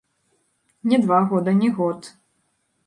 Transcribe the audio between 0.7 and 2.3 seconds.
Не два года, не год.